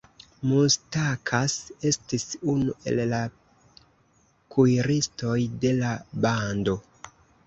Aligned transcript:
Mustakas 0.51 1.57
estis 1.89 2.23
unu 2.53 2.73
el 2.91 3.01
la 3.11 3.19
kuiristoj 4.55 5.35
de 5.67 5.75
la 5.83 5.93
bando. 6.25 6.75